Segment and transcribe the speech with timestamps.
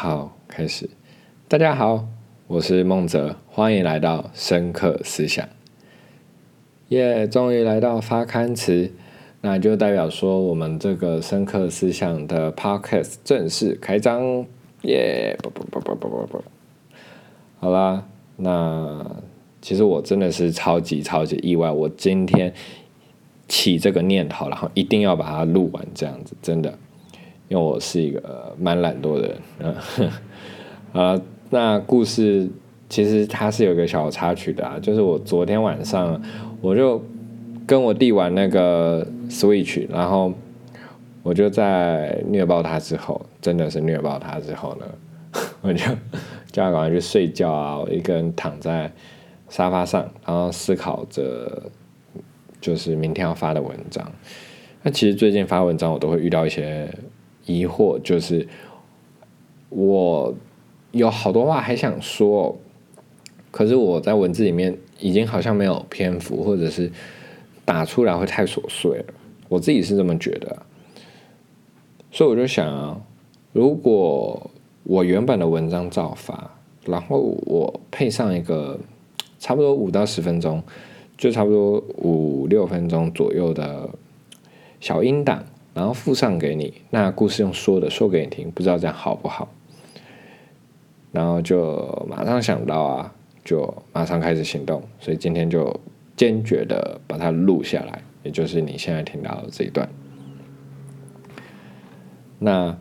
[0.00, 0.88] 好，开始。
[1.48, 2.06] 大家好，
[2.46, 5.48] 我是孟泽，欢迎来到深刻思想。
[6.90, 8.92] 耶，终于来到发刊词，
[9.40, 14.46] 那就代表说我们这个深刻思想的 podcast 正式开张。
[14.82, 16.44] 耶，不不不不不不。
[17.58, 18.06] 好啦，
[18.36, 19.04] 那
[19.60, 22.54] 其实我真的是超级超级意外，我今天
[23.48, 26.78] 起这个念头，然后一定要把它录完，这样子真的，
[27.48, 30.10] 因为我是一个蛮懒惰的人，嗯，
[30.92, 31.20] 啊，
[31.50, 32.48] 那故事
[32.88, 36.20] 其实它是有个小插曲的啊，就是我昨天晚上
[36.60, 37.02] 我就
[37.66, 40.32] 跟我弟玩那个 Switch，然后
[41.22, 45.84] 我就在虐爆他之后，真的是虐爆他之后呢，我就。
[46.50, 47.78] 叫他赶快去睡觉啊！
[47.78, 48.90] 我一个人躺在
[49.50, 51.70] 沙发上，然后思考着，
[52.58, 54.10] 就是明天要发的文章。
[54.82, 56.90] 那其实最近发文章，我都会遇到一些
[57.48, 58.46] 疑惑，就是
[59.70, 60.32] 我
[60.92, 62.56] 有好多话还想说，
[63.50, 66.92] 可是我在文字里面已经好像没有篇幅，或者是
[67.64, 69.04] 打出来会太琐碎了。
[69.48, 70.62] 我自己是这么觉得，
[72.12, 73.00] 所以我就想啊，
[73.52, 74.50] 如果。
[74.84, 76.50] 我原本的文章照发，
[76.86, 78.80] 然后我配上一个
[79.38, 80.62] 差不多五到十分钟，
[81.18, 83.90] 就差不多五六分钟左右的
[84.80, 85.44] 小音档，
[85.78, 86.74] 然后附上给你。
[86.90, 89.48] 那故事用说的说给你听，不知道这样好不好？
[91.12, 94.82] 然后就马上想到啊，就马上开始行动。
[94.98, 95.78] 所以今天就
[96.16, 99.88] 坚决的把它录下来，也就是你现在听到的这一段。
[102.40, 102.76] 那。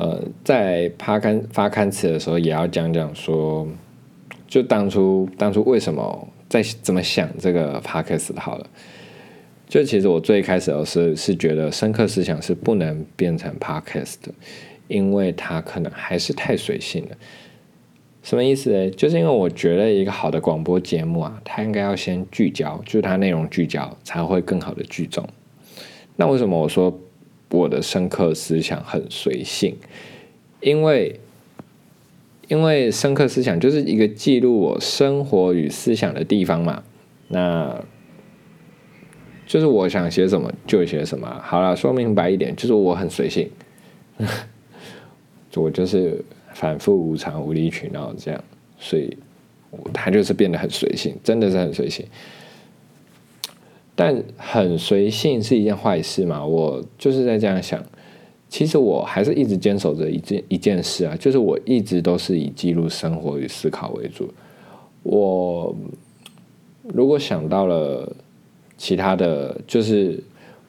[0.00, 3.66] 呃，在发刊发刊词的时候，也要讲讲说，
[4.46, 8.66] 就当初当初为什么在怎么想这个 podcast 好了。
[9.68, 14.32] 就其实我最开始的是是觉得深刻思想是不能变成 podcast 的，
[14.88, 17.16] 因为它可能还是太随性了。
[18.22, 18.90] 什么意思呢？
[18.90, 25.28] 就是因为我觉得一个好的广播节目啊，它应该要先聚焦，就是它内容聚焦才会更好的聚众。
[26.16, 26.98] 那为什么我说？
[27.50, 29.74] 我的深刻思想很随性，
[30.60, 31.18] 因为
[32.46, 36.82] 因为深刻思想就是一个记录我生活与思想的地方嘛。
[37.28, 37.82] 那
[39.48, 41.26] 就是我想写什么就写什么。
[41.42, 43.50] 好了，说明白一点，就是我很随性，
[45.56, 46.22] 我就是
[46.52, 48.44] 反复无常、无理取闹这样，
[48.78, 49.16] 所以
[49.92, 52.04] 他就是变得很随性，真的是很随性。
[53.96, 56.44] 但很随性是一件坏事嘛？
[56.44, 57.82] 我就是在这样想。
[58.50, 64.32] 其实我还是一直坚守着一件一件事啊，就是我一直都是以记录生活与思考为主。
[65.02, 65.74] 我
[66.84, 68.10] 如果想到了
[68.78, 70.18] 其他的，就是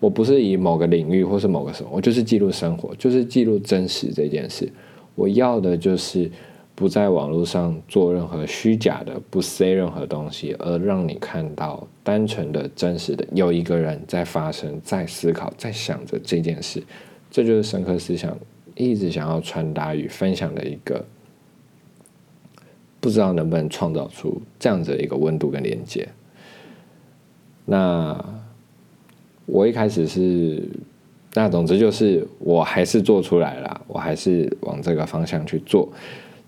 [0.01, 4.69] 我不是以某个领域或是某个什么，我就是记录生活，就是记录真实这件事。
[5.15, 6.29] 我要的就是。
[6.75, 16.81] 不在网络上做任何虚假的，不塞任何东西，而让你看到单纯的真实的，有一个人在发生，在思考，在想着这件事，
[17.29, 18.33] 这就是深刻思想
[18.75, 21.03] 一直想要传达与分享的一个，
[23.01, 26.07] 不知道能不能创造出这样子的一个温度跟连接。
[27.71, 28.25] 那
[29.45, 30.67] 我一开始是，
[31.35, 35.87] 那总之就是我还是做出来了，我还是往这个方向去做。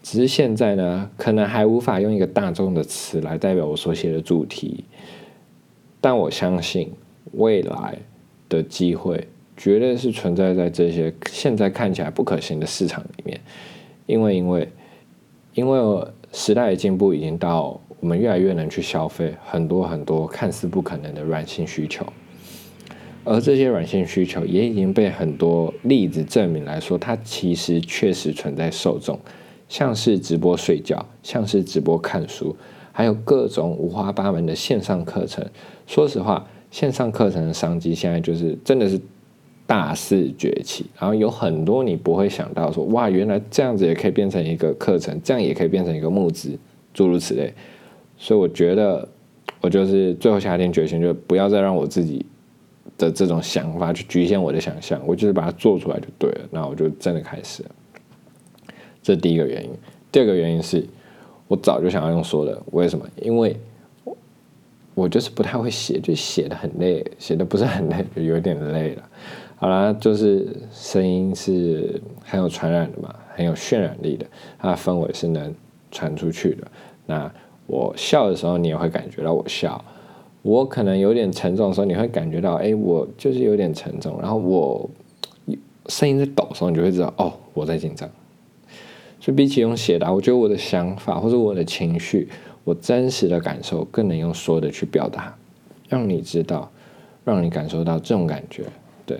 [0.02, 4.84] 只是现在呢，可能还无法用一个大众的词来代表我所写的主题，
[6.00, 6.92] 但我相信
[7.34, 8.00] 未来
[8.50, 13.40] 的机会绝对是存在在这些现在看起来不可行的市场里面，
[14.08, 14.68] 因为因为
[15.54, 22.04] 因为时代的进步已经到我们越来越能去消费很多很多看似不可能的软性需求，
[23.24, 29.18] 而这些软性需求也已经被很多例子证明来说，它其实确实存在受众。
[29.70, 32.54] 像是直播睡觉，像是直播看书，
[32.92, 35.48] 还有各种五花八门的线上课程。
[35.86, 39.00] 说实话，线上课程的商机现在就是真的是
[39.66, 40.88] 大势崛起。
[41.00, 46.58] 然后有很多你不会想到说，哇，原来这样子也可以变成一个课程，这样也可以变成一个募资，
[46.94, 47.54] 诸如此类。
[48.22, 49.08] 所以我觉得，
[49.62, 52.24] 我就是最后下定决心，就不要再让我自己
[52.96, 56.42] 的这种想法去局限我的想象，我就是把它做出来就对了。
[56.52, 57.70] 那我就真的开始了。
[59.02, 59.72] 这第一个原因，
[60.12, 60.86] 第二个原因是
[61.48, 63.04] 我早就想要用说的，为什么？
[63.20, 63.58] 因为
[64.04, 64.18] 我
[64.94, 69.10] 我就是不太会写，就写的很累，写的不是很累，就有点累了。
[69.56, 74.28] 好啦，就是声音是很有传染的嘛，很有渲染力的，
[74.60, 75.52] 它的氛围是能
[75.90, 76.68] 传出去的。
[77.08, 77.32] 那
[77.72, 79.82] 我笑的时候，你也会感觉到我笑；
[80.42, 84.20] 我可能有点沉重的时候，你会感觉到，哎，我就是有点沉重。
[84.22, 84.90] 然后我
[85.86, 88.10] 声音在抖的时候，你就会知道，哦，我在紧张。
[89.22, 92.28] 所以比起用写的，我觉得我的想法或者我的情绪，
[92.66, 95.34] 我真实的感受，更能用说的去表达，
[95.88, 96.70] 让你知道，
[97.24, 98.66] 让你感受到这种感觉。
[99.06, 99.18] 对。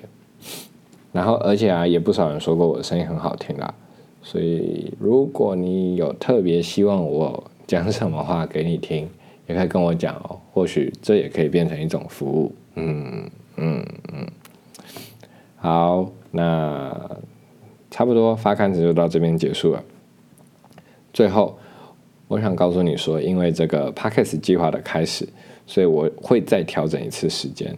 [1.14, 3.74] 然后，而且啊，也不少人说过我的声音很好听啦。
[4.22, 9.08] 所以，如果你有特别希望我讲什么话给你听，
[9.48, 10.38] 也可以跟我讲哦。
[10.52, 12.54] 或许这也可以变成一种服务。
[12.76, 13.82] 嗯嗯
[14.12, 14.28] 嗯。
[15.56, 17.18] 好，那
[17.90, 19.82] 差不多发刊子就到这边结束了。
[21.14, 21.58] 最后，
[22.28, 25.26] 我想告诉你说，因为这个 p a c k e s 计划的开始，
[25.66, 27.74] 所以我会再调整一次时间。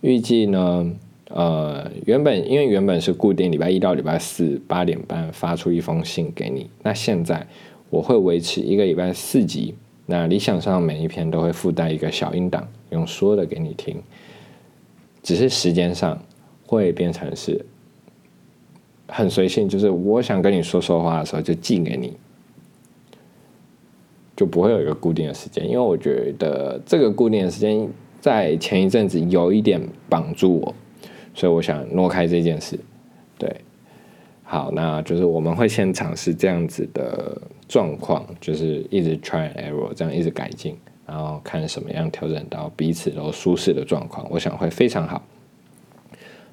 [0.00, 0.92] 预计呢？
[1.28, 7.46] 呃，原本因为原本是固定礼拜一到礼拜四八点半发出一封信给你，那现在
[7.90, 9.74] 我会维持一个礼拜四集，
[10.06, 13.96] 那理想上每一篇都会附带一个小音档，用说的给你听，
[15.22, 16.22] 只是时间上
[16.66, 17.64] 会变成是
[19.06, 22.12] 很随性，就是我想跟你说说话的时候就寄给你，
[24.36, 27.88] 就不会有一个固定的时间，因为我觉得这个固定的时间
[28.20, 30.74] 在前一阵子有一点绑住我。
[31.34, 32.76] 所以我想挪开这件事，
[33.38, 33.60] 对，
[34.50, 40.74] 好，那就是我们会先尝试这样子的状况，就是一直 try and error，这样一直改进，
[41.06, 45.22] 然后看什么样调整到彼此都舒适的状况，我想会非常好。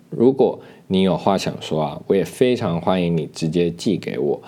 [0.10, 4.42] 如果你有话想说啊，我也非常欢迎你直接寄给我，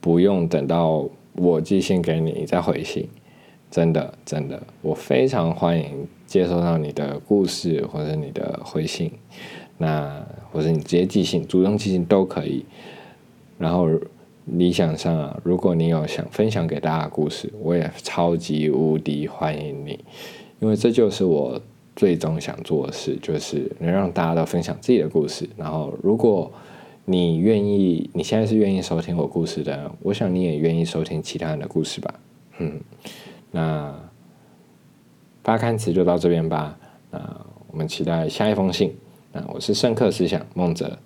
[0.00, 3.06] 不用等到我寄信给你再回信，
[3.70, 9.12] 真的真的，我非常欢迎接收到你的故事或者你的回信。
[9.78, 10.24] 那
[10.56, 12.64] 或者你直接寄信，主动寄信都可以。
[13.58, 13.86] 然后
[14.46, 20.02] 理想上啊，如果你有想分享给大家的故事，我也超级无敌欢迎你，
[20.58, 21.60] 因为这就是我
[21.94, 25.46] 最终想做的事，就是能让大家都分享自己的故事。
[25.58, 26.50] 然后如果
[27.04, 32.14] 你愿意，你现在是愿意收听我故事的，我想你也愿意收听其他人的故事吧。
[32.60, 32.80] 嗯，
[33.50, 33.94] 那
[35.44, 36.78] 发刊词就到这边吧。
[37.10, 37.18] 那
[37.70, 38.96] 我们期待下一封信。
[39.48, 40.98] 我是深刻思想，梦泽，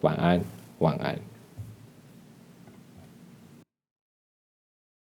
[0.00, 0.40] 晚安，
[0.78, 1.18] 晚安。